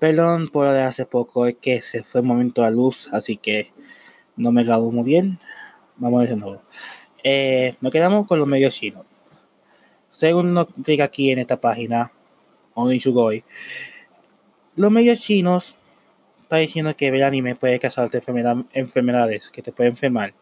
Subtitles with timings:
[0.00, 3.36] Perdón por lo de hace poco, es que se fue un momento a luz, así
[3.36, 3.70] que
[4.34, 5.38] no me grabo muy bien.
[5.96, 6.62] Vamos de nuevo.
[7.22, 9.04] Eh, nos quedamos con los medios chinos.
[10.08, 12.12] Según nos diga aquí en esta página,
[12.72, 13.44] Onishugoi,
[14.76, 15.74] los medios chinos
[16.44, 18.22] están diciendo que ver anime puede causarte
[18.72, 20.32] enfermedades, que te puede enfermar,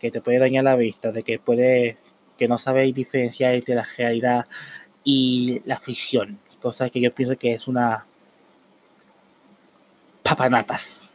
[0.00, 1.98] que te puede dañar la vista, de que puede
[2.38, 4.46] que no sabéis diferenciar entre la realidad
[5.04, 8.06] y la ficción, cosa que yo pienso que es una
[10.26, 11.08] papanatas,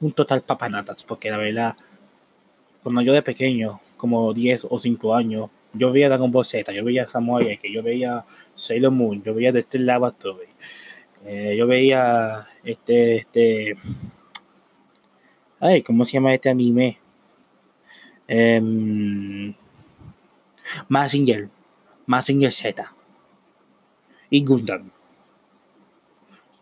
[0.00, 1.76] un total papanatas, porque la verdad,
[2.82, 7.08] cuando yo de pequeño, como 10 o 5 años, yo veía Dragon Ball yo veía
[7.08, 8.24] Samurai, que yo veía
[8.54, 10.48] Sailor Moon, yo veía este Laboratory,
[11.26, 13.76] eh, yo veía este, este,
[15.60, 16.98] ay, ¿cómo se llama este anime?
[18.26, 19.54] Eh,
[20.88, 21.48] Massinger,
[22.06, 22.94] Massinger Z
[24.30, 24.93] y Gundam.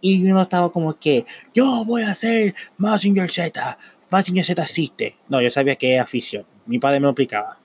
[0.05, 1.25] Y yo no estaba como que,
[1.55, 3.79] yo voy a hacer Massinger Z,
[4.11, 5.17] Massinger Z existe.
[5.29, 6.45] No, yo sabía que era afición.
[6.67, 7.59] Mi padre me lo explicaba.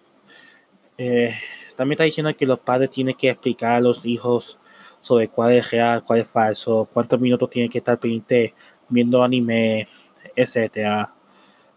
[1.00, 1.34] Eh,
[1.76, 4.59] también está diciendo que los padres tienen que explicar a los hijos
[5.02, 8.54] sobre cuál es real, cuál es falso, cuántos minutos tienen que estar pendiente
[8.88, 9.88] viendo anime,
[10.36, 11.11] etcétera.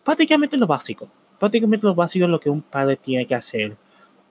[0.05, 1.09] Prácticamente lo básico.
[1.39, 3.77] Prácticamente lo básico es lo que un padre tiene que hacer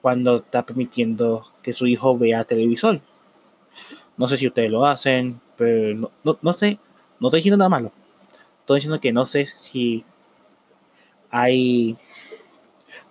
[0.02, 3.02] cuando está permitiendo que su hijo vea televisor.
[4.16, 6.80] No sé si ustedes lo hacen, pero no, no, sé,
[7.20, 7.92] no estoy diciendo nada malo.
[8.62, 10.06] Estoy diciendo que no sé si
[11.30, 11.98] hay,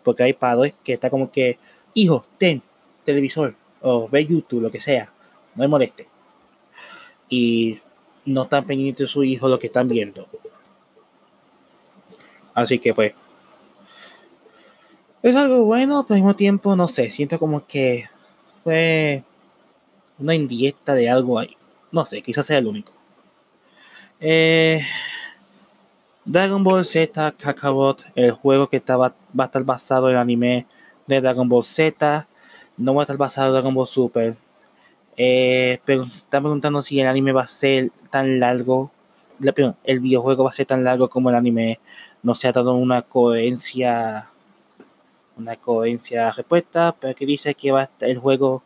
[0.03, 1.59] porque hay padres que está como que,
[1.93, 2.63] hijo, ten
[3.05, 5.13] televisor o ve YouTube, lo que sea,
[5.55, 6.09] no me moleste.
[7.29, 7.79] Y
[8.25, 10.27] no están pendientes de su hijo lo que están viendo.
[12.55, 13.13] Así que pues
[15.23, 18.07] es algo bueno, pero al mismo tiempo, no sé, siento como que
[18.65, 19.23] fue
[20.19, 21.58] una indirecta de algo ahí.
[21.91, 22.92] No sé, quizás sea el único.
[24.20, 24.81] Eh,
[26.25, 30.67] Dragon Ball Z Kakarot, el juego que estaba, va a estar basado en el anime
[31.07, 32.27] de Dragon Ball Z,
[32.77, 34.36] no va a estar basado en Dragon Ball Super.
[35.17, 38.92] Eh, pero están preguntando si el anime va a ser tan largo.
[39.84, 41.80] el videojuego va a ser tan largo como el anime.
[42.23, 44.30] No se ha dado una coherencia
[45.39, 48.63] una coherencia respuesta, pero que dice que va el juego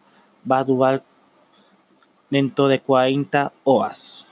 [0.51, 1.03] va a durar
[2.33, 4.27] dentro de 40 horas.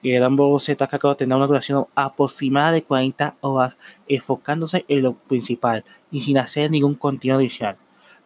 [0.00, 3.76] Que Rambo Z tendrá una duración aproximada de 40 horas,
[4.08, 7.76] enfocándose en lo principal y sin hacer ningún contenido adicional.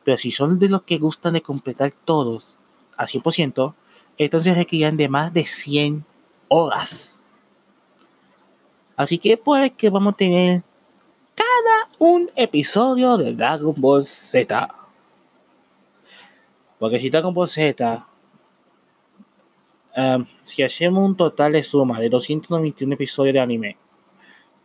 [0.04, 2.54] Pero si son de los que gustan de completar todos
[2.96, 3.74] a 100%,
[4.18, 6.04] entonces requerirán de más de 100
[6.46, 7.20] horas.
[8.96, 10.62] Así que pues que vamos a tener
[11.34, 14.68] cada un episodio de Dragon Ball Z.
[16.78, 18.07] Porque si Dragon Ball Z,
[19.98, 23.76] em, si hacemos un total de suma de 291 episodios de anime,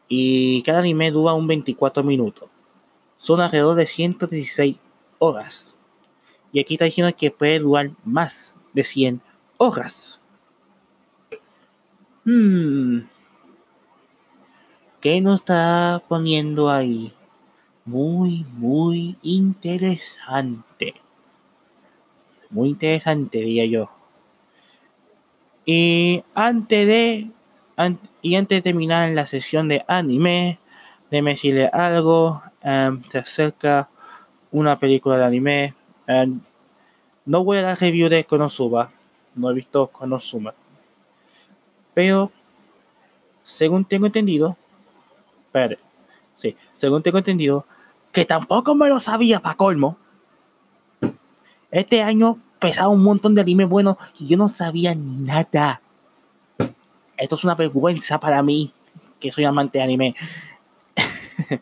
[0.08, 2.50] y cada anime dura un 24 minutos,
[3.18, 4.78] son alrededor de 116
[5.18, 5.78] horas.
[6.52, 9.22] Y aquí está diciendo que puede durar más de 100
[9.58, 10.22] horas.
[12.26, 13.00] Hmm.
[15.02, 17.12] ¿Qué nos está poniendo ahí?
[17.86, 20.94] Muy, muy interesante.
[22.50, 24.03] Muy interesante, diría yo.
[25.66, 27.32] Y antes de
[28.22, 30.60] y antes de terminar la sesión de anime,
[31.10, 32.42] déjeme decirle algo.
[32.62, 33.90] Em, se acerca
[34.52, 35.76] una película de anime.
[36.08, 36.42] Em,
[37.26, 38.92] no voy a dar review de Konosuba.
[39.36, 40.54] No he visto Konosuba.
[41.94, 42.32] Pero,
[43.44, 44.58] según tengo entendido,
[45.52, 45.78] pero,
[46.38, 47.66] sí, según tengo entendido,
[48.12, 49.98] que tampoco me lo sabía para colmo.
[51.72, 55.82] Este año pesaba un montón de anime bueno y yo no sabía nada.
[57.18, 58.72] Esto es una vergüenza para mí,
[59.20, 60.16] que soy amante de anime.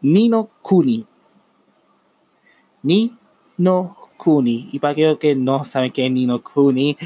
[0.00, 1.06] Nino Kuni.
[2.82, 4.70] Nino Kuni.
[4.72, 6.96] Y para aquellos que no saben qué es Nino Kuni,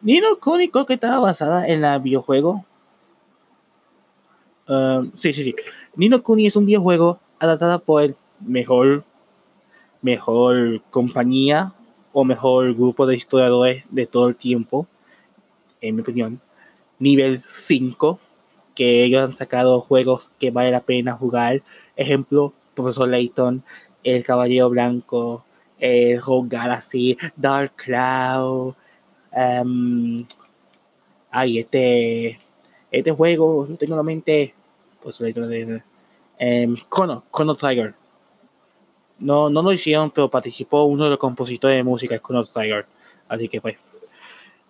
[0.00, 2.64] Nino Kuni creo que estaba basada en el videojuego
[4.68, 5.54] Um, sí, sí, sí.
[5.94, 9.04] Nino Kuni es un videojuego adaptado por el mejor,
[10.02, 11.72] mejor compañía
[12.18, 14.86] o mejor grupo de historiadores de todo el tiempo,
[15.82, 16.40] en mi opinión.
[16.98, 18.18] Nivel 5,
[18.74, 21.62] que ellos han sacado juegos que vale la pena jugar.
[21.94, 23.62] Ejemplo, Profesor Layton,
[24.02, 25.44] El Caballero Blanco,
[25.78, 28.72] el Rogue Galaxy, Dark Cloud.
[29.30, 30.24] Um,
[31.30, 32.38] ay, este
[32.90, 34.54] este juego, no tengo en la mente,
[35.02, 35.82] pues de
[36.38, 37.94] eh, Chrono, Tiger.
[39.18, 42.86] No, no lo hicieron, pero participó uno de los compositores de música, Chrono Tiger.
[43.28, 43.76] Así que pues,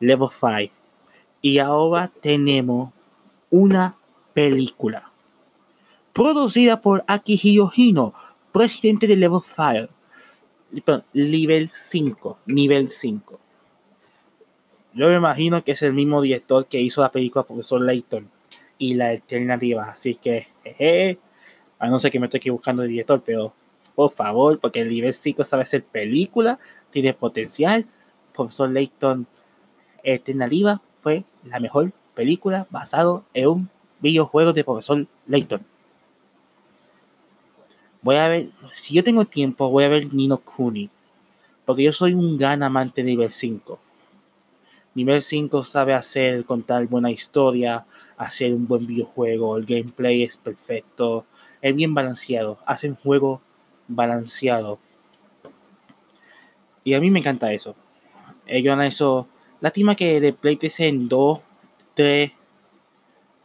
[0.00, 0.72] Level 5.
[1.42, 2.92] Y ahora tenemos
[3.50, 3.96] una
[4.32, 5.10] película
[6.12, 8.14] producida por Akihiro Hino,
[8.52, 9.88] presidente de Level 5.
[10.84, 12.38] Perdón, Level 5.
[12.46, 13.40] Nivel 5.
[14.94, 18.30] Yo me imagino que es el mismo director que hizo la película Profesor Layton
[18.78, 19.84] y la alternativa.
[19.84, 21.18] Así que, jeje,
[21.78, 23.52] a no ser que me estoy equivocando de director, pero
[23.96, 26.60] por favor, porque el nivel 5 sabe hacer película,
[26.90, 27.86] tiene potencial.
[28.32, 29.26] Profesor Layton
[30.04, 33.70] Alternativa fue la mejor película basado en un
[34.00, 35.62] videojuego de Profesor Layton.
[38.02, 40.90] Voy a ver, si yo tengo tiempo, voy a ver Nino Kuni.
[41.64, 43.80] Porque yo soy un gran amante de nivel 5.
[44.94, 47.84] Nivel 5 sabe hacer, contar buena historia,
[48.16, 51.26] hacer un buen videojuego, el gameplay es perfecto,
[51.60, 53.42] es bien balanceado, hace un juego
[53.88, 54.78] balanceado.
[56.84, 57.74] Y a mí me encanta eso.
[58.46, 59.26] Ellos han hecho,
[59.60, 61.40] lástima que de PlayStation 2,
[61.94, 62.32] 3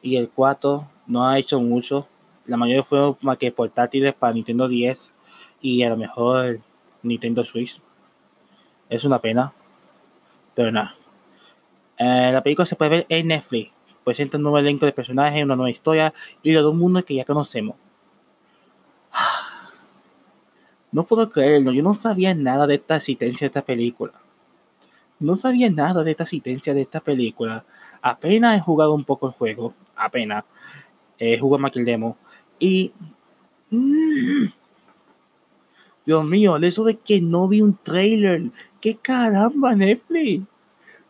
[0.04, 2.08] y el 4 no ha hecho mucho,
[2.46, 5.14] la mayoría fueron más que portátiles para Nintendo 10
[5.62, 6.60] y a lo mejor
[7.04, 7.82] Nintendo Switch.
[8.90, 9.54] Es una pena,
[10.54, 10.96] pero nada.
[11.98, 13.72] Eh, la película se puede ver en Netflix.
[14.04, 17.26] Presenta un nuevo elenco de personajes, una nueva historia y de un mundo que ya
[17.26, 17.76] conocemos.
[20.92, 24.14] No puedo creerlo, yo no sabía nada de esta existencia de esta película.
[25.20, 27.64] No sabía nada de esta existencia de esta película.
[28.02, 30.44] Apenas he jugado un poco el juego, apenas.
[31.60, 32.18] Más que el demo.
[32.60, 32.92] Y.
[33.70, 34.48] Mm,
[36.06, 38.50] Dios mío, eso de que no vi un trailer.
[38.80, 40.48] ¡Qué caramba, Netflix!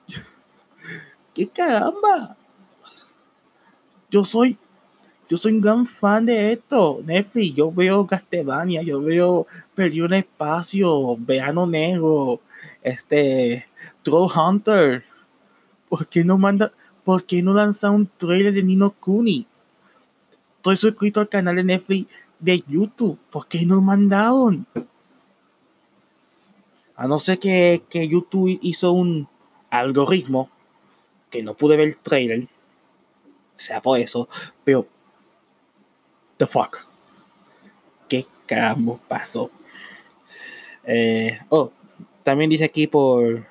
[1.33, 2.35] ¡Qué caramba!
[4.09, 4.57] Yo soy.
[5.31, 6.99] Yo soy un gran fan de esto.
[7.05, 12.41] Netflix, yo veo Castlevania, yo veo Perdió un Espacio, Veano Negro,
[12.83, 13.63] este.
[14.01, 15.05] Troll Hunter.
[15.87, 16.73] ¿Por qué no manda.?
[17.05, 19.47] ¿Por qué no lanza un trailer de Nino Kuni?
[20.57, 23.17] Estoy suscrito al canal de Netflix de YouTube.
[23.29, 24.67] ¿Por qué no mandaron?
[26.97, 29.29] A no ser que, que YouTube hizo un
[29.69, 30.49] algoritmo
[31.29, 32.49] que no pude ver el trailer.
[33.55, 34.27] Sea por eso.
[34.65, 34.85] Pero.
[36.41, 36.87] The fuck.
[38.09, 39.51] ¿Qué caramba pasó?
[40.83, 41.71] Eh, oh,
[42.23, 43.45] también dice aquí por.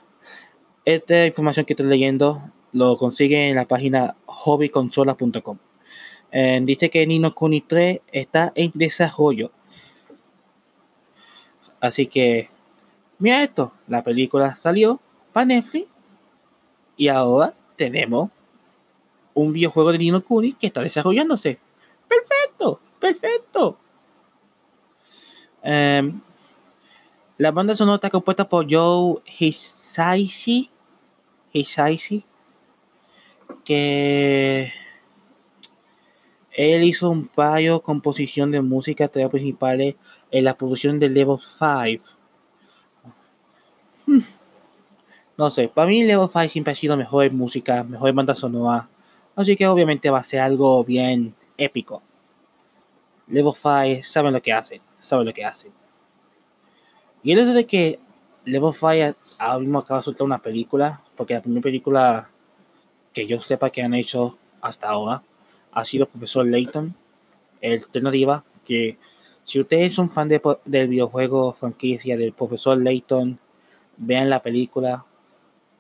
[0.85, 2.43] Esta información que estoy leyendo
[2.73, 5.59] lo consigue en la página hobbyconsola.com.
[6.33, 9.53] Eh, dice que Nino Kuni 3 está en desarrollo.
[11.79, 12.51] Así que,
[13.21, 15.01] mira esto, la película salió
[15.33, 15.87] para Netflix
[16.97, 18.31] y ahora tenemos
[19.33, 21.61] un videojuego de Nino Kuni que está desarrollándose.
[22.11, 22.40] Perfecto,
[22.99, 23.79] perfecto.
[25.63, 26.13] Eh,
[27.39, 30.71] la banda sonora está compuesta por Joe Hisaishi,
[31.53, 32.25] Hisaishi,
[33.65, 34.73] que
[36.53, 39.95] él hizo un payo composición de música temas principales
[40.31, 42.05] en la producción de Level 5.
[44.07, 44.19] Hmm.
[45.39, 48.89] No sé, para mí Level 5 siempre ha sido mejor música, mejor banda sonora.
[49.35, 52.03] Así que obviamente va a ser algo bien épico.
[53.31, 55.73] Level 5 saben lo que hacen, saben lo que hacen.
[57.23, 57.99] Y el hecho de que
[58.45, 62.31] Level 5 ahora mismo acaba de soltar una película, porque la primera película
[63.13, 65.23] que yo sepa que han hecho hasta ahora
[65.73, 66.95] ha sido Profesor Layton,
[67.61, 68.99] el alternativa que
[69.45, 73.39] si ustedes son fan de, del videojuego franquicia del Profesor Layton,
[73.97, 75.05] vean la película,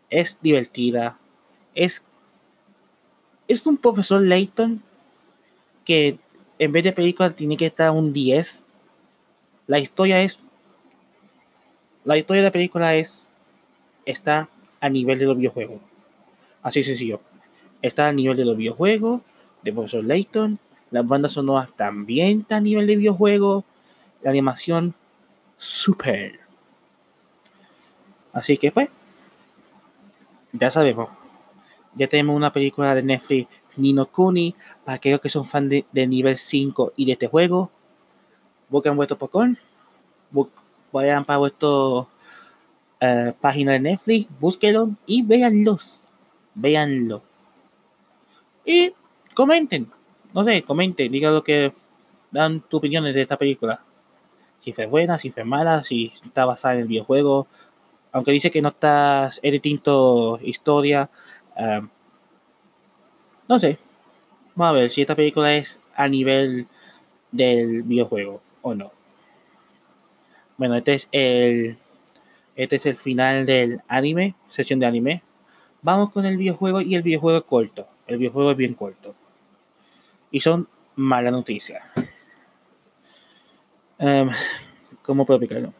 [0.08, 1.18] es divertida,
[1.74, 2.04] es,
[3.48, 4.82] es un Profesor Layton
[5.84, 6.18] que
[6.60, 8.66] en vez de película tiene que estar un 10.
[9.66, 10.42] La historia es,
[12.04, 13.28] la historia de la película es,
[14.04, 15.80] está a nivel de los videojuegos.
[16.62, 17.22] Así sencillo.
[17.80, 19.22] Está a nivel de los videojuegos
[19.62, 20.58] de Profesor Layton.
[20.90, 23.64] Las bandas sonoras también están a nivel de videojuego.
[24.20, 24.94] La animación,
[25.56, 26.40] super.
[28.34, 28.90] Así que pues,
[30.52, 31.08] ya sabemos.
[31.94, 36.06] Ya tenemos una película de Netflix, Nino Kuni, para aquellos que son fans de, de,
[36.06, 37.70] nivel 5 y de este juego.
[38.68, 39.56] Busquen vuestro Pokémon.
[40.92, 42.06] Vayan para vuestra uh,
[43.40, 46.06] página de Netflix, búsquenlo y véanlos.
[46.54, 47.22] Véanlo.
[48.64, 48.92] Y
[49.34, 49.90] comenten,
[50.34, 51.72] no sé, comenten, digan lo que
[52.30, 53.82] dan tu opinión de esta película.
[54.58, 57.46] Si fue buena, si fue mala, si está basada en el videojuego.
[58.12, 61.08] Aunque dice que no está, es distinto historia.
[61.56, 61.88] Um,
[63.50, 63.78] no sé.
[64.54, 66.68] Vamos a ver si esta película es a nivel
[67.32, 68.92] del videojuego o no.
[70.56, 71.76] Bueno, este es el
[72.54, 75.24] este es el final del anime, sesión de anime.
[75.82, 77.88] Vamos con el videojuego y el videojuego es corto.
[78.06, 79.16] El videojuego es bien corto.
[80.30, 81.82] Y son malas noticias.
[83.98, 84.30] Um,
[85.02, 85.74] ¿Cómo puedo explicarlo?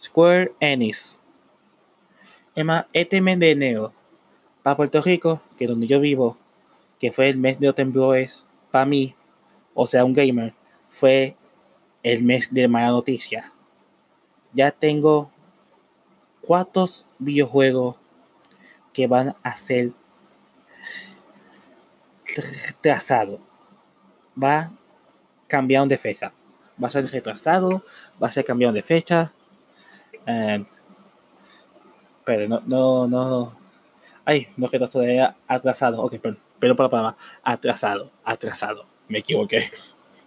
[0.00, 1.20] Square Enix.
[2.54, 3.92] Emma, este mes de enero,
[4.62, 6.38] para Puerto Rico, que es donde yo vivo,
[6.98, 9.14] que fue el mes de los temblores, para mí,
[9.74, 10.54] o sea, un gamer,
[10.88, 11.36] fue
[12.02, 13.52] el mes de mala noticia.
[14.52, 15.30] Ya tengo
[16.40, 16.86] cuatro
[17.18, 17.96] videojuegos
[18.92, 19.92] que van a ser
[22.24, 23.40] retrasados.
[24.42, 24.72] Va
[25.46, 26.32] cambiando de fecha.
[26.82, 27.84] Va a ser retrasado,
[28.22, 29.32] va a ser cambiado de fecha.
[30.26, 30.64] Eh,
[32.24, 33.58] pero no, no, no.
[34.24, 36.02] Ay, no retrasado, era atrasado.
[36.02, 38.86] Ok, pero, pero para, para, atrasado, atrasado.
[39.08, 39.70] Me equivoqué.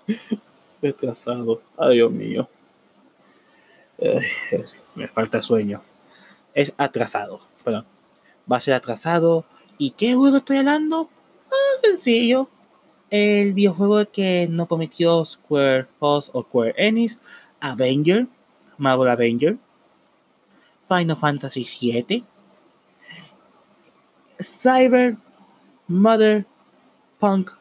[0.82, 1.62] Retrasado.
[1.78, 2.48] Ay, Dios mío.
[4.96, 5.82] me falta sueño.
[6.54, 7.42] Es atrasado.
[7.64, 7.86] Perdón
[8.52, 9.46] va a ser atrasado.
[9.78, 11.10] ¿Y qué juego estoy hablando?
[11.46, 12.50] Ah, sencillo.
[13.10, 17.20] El videojuego que no prometió Square Fox o Square Enix,
[17.60, 18.28] Avenger,
[18.78, 19.58] Marvel Avenger,
[20.84, 22.24] Final Fantasy VII,
[24.40, 25.18] Cyber
[25.90, 26.46] Mother
[27.20, 27.52] Punk,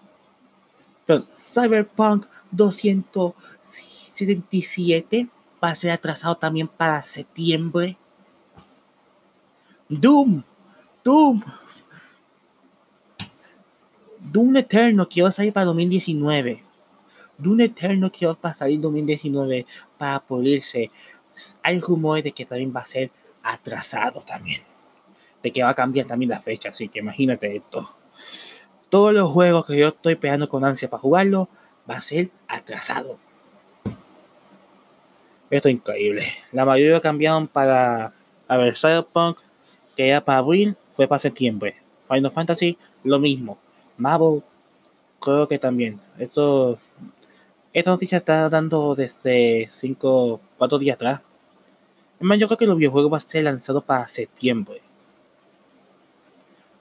[1.04, 5.28] perdón, Cyberpunk 277
[5.62, 7.98] va a ser atrasado también para septiembre.
[9.88, 10.44] Doom
[11.08, 11.40] Doom.
[14.20, 16.62] Doom Eterno que va a salir para 2019.
[17.38, 19.64] Doom Eterno que va a salir en 2019
[19.96, 20.90] para pulirse.
[21.62, 23.10] Hay rumores de que también va a ser
[23.42, 24.60] atrasado también.
[25.42, 26.68] De que va a cambiar también la fecha.
[26.68, 27.88] Así que imagínate esto.
[28.88, 31.48] Todos los juegos que yo estoy esperando con ansia para jugarlo
[31.88, 33.18] va a ser atrasado.
[35.50, 36.24] Esto es increíble.
[36.52, 38.12] La mayoría cambiaron para
[38.48, 39.38] a ver Cyberpunk,
[39.96, 41.76] que era para abril, fue para septiembre.
[42.08, 43.58] Final Fantasy, lo mismo.
[43.98, 44.42] Marvel,
[45.20, 46.00] creo que también.
[46.18, 46.78] Esto,
[47.72, 51.20] esta noticia está dando desde 5, 4 días atrás.
[52.18, 54.80] Es más, yo creo que los videojuegos van a ser lanzados para septiembre.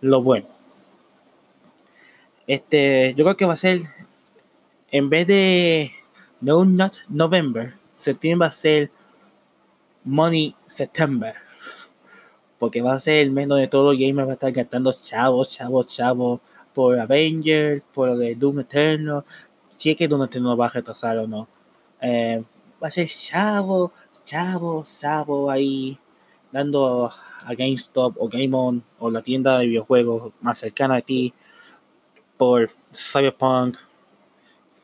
[0.02, 0.48] Lo bueno.
[2.48, 3.82] Este, yo creo que va a ser,
[4.92, 5.92] en vez de
[6.42, 8.90] No Not November, septiembre va a ser
[10.04, 11.36] Money September
[12.60, 15.52] porque va a ser el mes donde todos los gamers van a estar gastando chavos,
[15.52, 16.40] chavos, chavos
[16.74, 19.24] por Avengers, por el Doom Eternal.
[19.78, 21.48] Si es que Doom Eternal va a retrasar o no.
[22.02, 22.44] Eh,
[22.82, 23.92] va a ser chavo,
[24.24, 25.98] chavo, chavo ahí
[26.52, 27.06] dando
[27.46, 31.34] a GameStop o Game On o la tienda de videojuegos más cercana a ti
[32.38, 33.78] por Cyberpunk,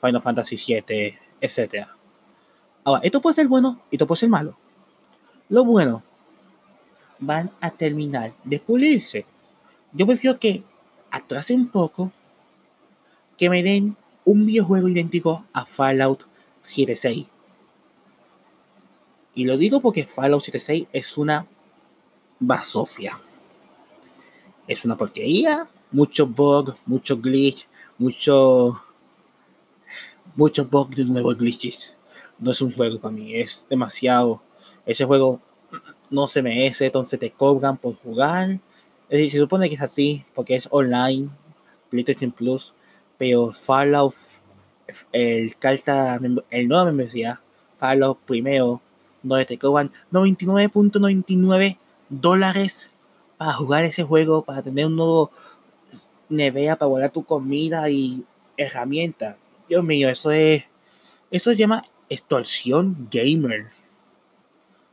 [0.01, 1.87] Final Fantasy VII, etc.
[2.83, 4.57] Ahora, esto puede ser bueno y esto puede ser malo.
[5.49, 6.03] Lo bueno
[7.19, 9.25] van a terminar de pulirse.
[9.91, 10.63] Yo prefiero que
[11.11, 12.11] atrase un poco,
[13.37, 13.95] que me den
[14.25, 16.25] un videojuego idéntico a Fallout
[16.61, 17.27] 76.
[19.35, 21.45] Y lo digo porque Fallout 76 es una
[22.39, 23.19] basofia.
[24.67, 28.81] Es una porquería, mucho bug, mucho glitch, mucho
[30.35, 31.97] mucho bug de nuevos glitches.
[32.39, 34.41] No es un juego para mí, es demasiado.
[34.85, 35.39] Ese juego
[36.09, 38.59] no se merece, entonces te cobran por jugar.
[39.09, 41.29] Es decir, se supone que es así, porque es online,
[41.89, 42.73] PlayStation Plus,
[43.17, 44.15] pero Fallout,
[45.11, 46.19] el carta,
[46.49, 47.41] el nuevo membresía,
[47.77, 48.81] Fallout primero,
[49.21, 51.77] donde te cobran 99.99
[52.09, 52.91] dólares
[53.37, 55.31] para jugar ese juego, para tener un nuevo
[56.35, 58.23] nevea para guardar tu comida y
[58.57, 59.35] herramientas.
[59.67, 60.63] Dios mío, eso es,
[61.31, 63.67] eso se llama extorsión gamer.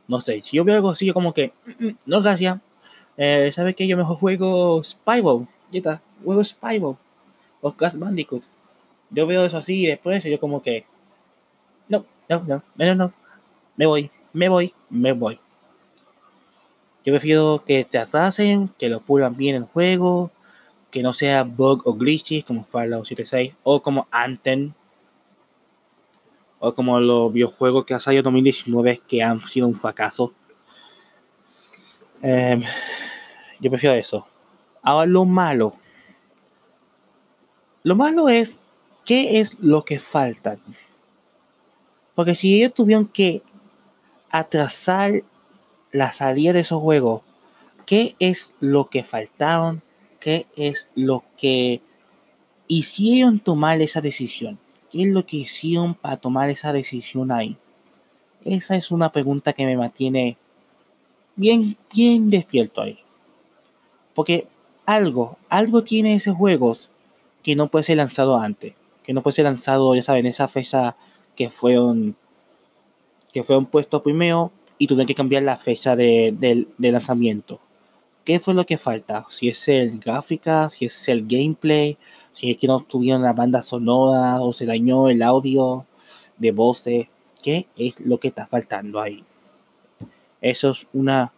[0.07, 2.59] No sé, si yo veo algo así, yo como que, mm, mm, no, gracias.
[3.17, 5.47] Eh, ¿Sabes que Yo mejor juego Spyro.
[5.71, 6.97] Ya está, juego Spyro.
[7.61, 8.43] O Crash Bandicoot.
[9.09, 10.85] Yo veo eso así y después yo como que,
[11.89, 13.13] no, no, no, no, no,
[13.75, 15.39] me voy, me voy, me voy.
[17.03, 20.31] Yo prefiero que te atrasen, que lo pulan bien el juego,
[20.91, 24.73] que no sea bug o glitches como Fallout 76 o como Anthem
[26.59, 30.33] o como los videojuegos que ha salido en 2019 que han sido un fracaso.
[32.21, 32.61] Em,
[33.59, 34.27] yo prefiero eso.
[34.83, 35.73] Ahora lo malo.
[37.83, 38.61] Lo malo es
[39.05, 40.57] qué es lo que falta.
[42.13, 43.41] Porque si ellos tuvieron que
[44.29, 45.23] atrasar
[45.91, 47.23] la salida de esos juegos,
[47.85, 49.81] ¿qué es lo que faltaron?
[50.21, 51.81] ¿Qué es lo que
[52.69, 54.57] hicieron tomar esa decisión?
[54.89, 57.57] ¿Qué es lo que hicieron para tomar esa decisión ahí?
[58.45, 60.37] Esa es una pregunta que me mantiene
[61.35, 62.99] bien, bien despierto ahí.
[64.13, 64.47] Porque
[64.85, 66.73] algo, algo tiene ese juego
[67.43, 70.95] que no puede ser lanzado antes, que no puede ser lanzado, ya saben, esa fecha
[71.35, 72.15] que fueron
[73.33, 76.35] que fueron puestos primero y tuvieron que cambiar la fecha de,
[76.77, 77.59] de, lanzamiento.
[78.23, 79.25] ¿Qué fue lo que falta?
[79.29, 81.97] Si es el gráfica, si es el gameplay,
[82.33, 85.85] si es que no tuvieron la banda sonora o se dañó el audio
[86.37, 87.07] de voces.
[87.41, 89.23] ¿Qué es lo que está faltando ahí?
[90.39, 91.33] Eso es una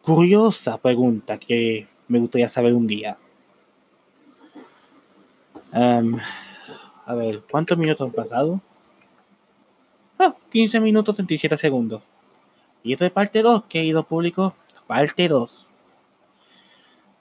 [0.00, 3.16] curiosa pregunta que me gustaría saber un día.
[5.72, 6.18] Um,
[7.06, 8.60] a ver, ¿cuántos minutos han pasado?
[10.18, 12.02] Ah, 15 minutos 37 segundos.
[12.82, 14.54] Y esto es parte 2, querido público.
[14.92, 15.68] Parte 2.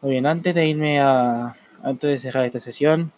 [0.02, 1.56] Muy bien, antes de irme a.
[1.82, 3.14] Antes de cerrar esta sesión.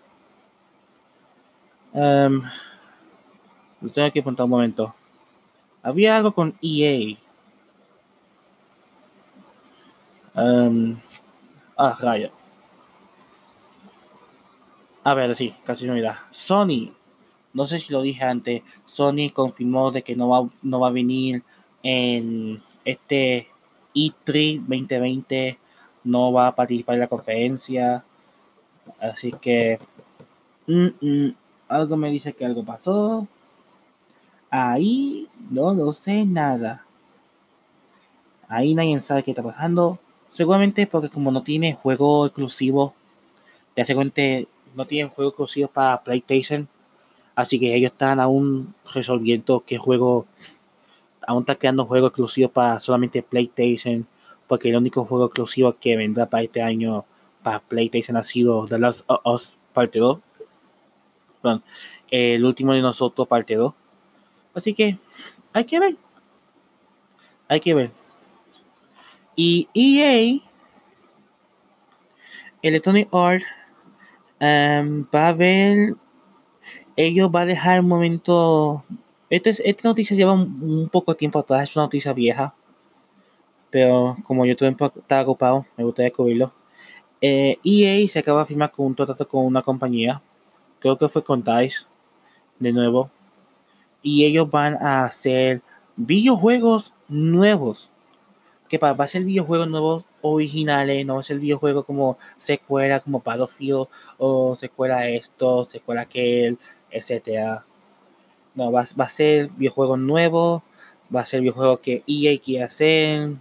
[1.91, 2.43] Um,
[3.91, 4.93] tengo que apuntar un momento.
[5.81, 7.17] Había algo con EA.
[10.35, 10.99] Um,
[11.75, 12.29] ah, rayo.
[15.03, 16.27] A ver, sí, casi no da.
[16.29, 16.93] Sony.
[17.53, 18.61] No sé si lo dije antes.
[18.85, 21.41] Sony confirmó de que no va, no va a venir
[21.81, 23.47] en este
[23.95, 25.57] E3 2020.
[26.03, 28.03] No va a participar en la conferencia.
[28.99, 29.79] Así que...
[30.67, 31.35] Mm, mm,
[31.67, 33.27] algo me dice que algo pasó.
[34.49, 36.85] Ahí no lo sé nada.
[38.47, 39.99] Ahí nadie sabe qué está pasando.
[40.31, 42.93] Seguramente porque como no tiene juego exclusivo,
[43.75, 46.67] ya seguramente no tienen juego exclusivo para PlayStation.
[47.35, 50.27] Así que ellos están aún resolviendo qué juego,
[51.27, 54.07] aún está creando juegos exclusivos para solamente PlayStation.
[54.47, 57.05] Porque el único juego exclusivo que vendrá para este año
[57.41, 60.19] para PlayStation ha sido The Last of Us Parte 2.
[62.11, 63.73] el último de nosotros Parte 2.
[64.53, 64.97] Así que
[65.51, 65.95] hay que ver.
[67.47, 67.91] Hay que ver.
[69.35, 70.41] Y EA,
[72.61, 73.45] Electronic Arts,
[74.39, 75.95] um, va a ver,
[76.95, 78.83] ellos va a dejar un momento.
[79.33, 82.53] Este, esta noticia lleva un, poco de tiempo atrás, es una noticia vieja.
[83.71, 86.53] Pero como yo estaba ocupado, me gustaría descubrirlo.
[87.19, 90.21] Eh, EA se acaba de firmar con un trato con una compañía.
[90.79, 91.87] Creo que fue con DICE.
[92.59, 93.09] De nuevo.
[94.03, 95.63] Y ellos van a hacer
[95.95, 97.89] videojuegos nuevos
[98.69, 103.21] que va a ser videojuegos nuevos originales, no va a ser videojuego como secuela, como
[103.21, 103.87] Battlefield,
[104.19, 106.59] o secuela esto, secuela aquel,
[106.91, 107.65] etcétera.
[108.55, 110.61] No, va, va a ser videojuegos nuevos,
[111.13, 113.31] va a ser videojuegos que EA quiere hacer.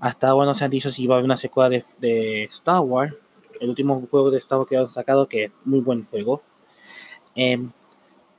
[0.00, 3.14] Hasta ahora no se han dicho si va a haber una secuela de, Star Wars.
[3.60, 6.42] El último juego de Star Wars que han sacado, que es muy buen juego.
[7.34, 7.70] Em,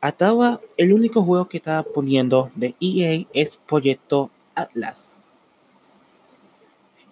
[0.01, 5.21] hasta ahora, el único juego que está poniendo de EA es Proyecto Atlas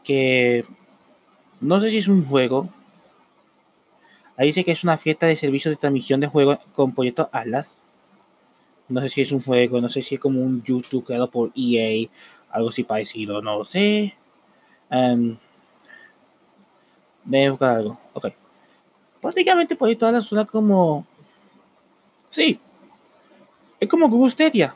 [0.08, 0.64] que
[1.60, 2.70] no sé si es un juego.
[4.38, 7.82] Ahí dice que es una fiesta de servicios de transmisión de juego con proyecto Atlas.
[8.90, 11.52] No sé si es un juego, no sé si es como un YouTube creado por
[11.56, 12.08] EA,
[12.52, 14.16] algo así parecido, no lo sé.
[14.90, 15.38] Um,
[17.26, 18.00] voy a buscar algo.
[18.14, 18.28] Ok.
[19.22, 21.06] Prácticamente Proyecto Atlas suena como.
[22.30, 22.60] Sí.
[23.80, 24.74] Es como Google Stadia.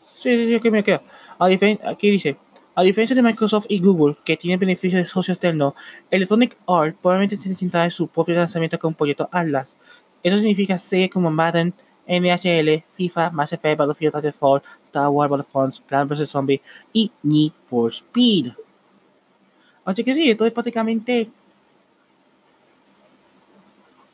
[0.00, 1.02] Sí, sí, sí, que me queda.
[1.38, 2.36] Aquí dice.
[2.76, 5.76] A diferencia de Microsoft y Google, que tienen beneficios de socio externo,
[6.10, 9.78] Electronic Arts probablemente intentará su propio lanzamiento con proyecto Atlas.
[10.24, 11.72] Eso significa series como Madden,
[12.06, 16.30] NHL, FIFA, Mass Effect, Battlefield Titanfall, Star Wars Battlefront, Plan vs.
[16.30, 16.60] Zombie
[16.92, 18.52] y Need for Speed.
[19.84, 21.30] Así que sí, esto es prácticamente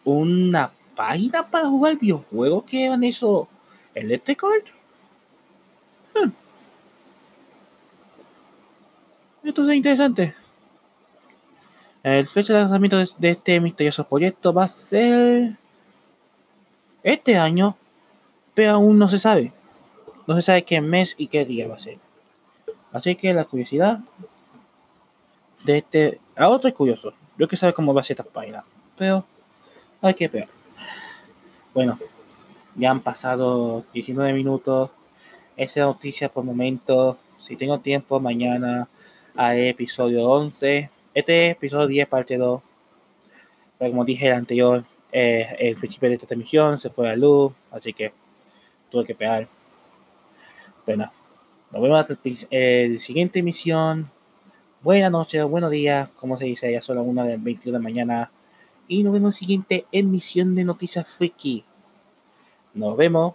[0.04, 3.48] una página para jugar videojuegos que van eso
[3.94, 4.72] Electric Arts.
[6.14, 6.30] Hmm.
[9.42, 10.34] Esto es interesante.
[12.02, 15.56] El fecha de lanzamiento de, este misterioso proyecto va a ser
[17.02, 17.76] este año,
[18.68, 19.52] aún no se sabe.
[20.26, 21.98] No se sabe qué mes y qué día va a ser.
[22.92, 24.00] Así que la curiosidad
[25.64, 26.20] de este.
[26.36, 27.12] A otro es curioso.
[27.38, 28.64] Yo que sabe cómo va a ser esta página.
[28.96, 29.24] Pero
[30.00, 30.48] hay que esperar.
[31.74, 31.98] Bueno,
[32.74, 34.90] ya han pasado 19 minutos.
[35.56, 37.18] Esa noticia por momento.
[37.36, 38.88] Si tengo tiempo, mañana
[39.36, 40.90] al episodio 11.
[41.14, 42.60] Este es episodio 10, parte 2.
[43.78, 47.16] Pero como dije el anterior, eh, el principio de esta transmisión se fue a la
[47.16, 48.12] luz, así que
[48.90, 49.48] tuve que pegar.
[50.84, 51.10] Bueno,
[51.70, 52.06] nos vemos
[52.50, 54.10] en la siguiente emisión.
[54.82, 58.30] Buenas noches, buenos días, como se dice, ya solo una de 22 de la mañana.
[58.88, 61.64] Y nos vemos en la siguiente emisión de Noticias Freaky.
[62.74, 63.34] Nos vemos.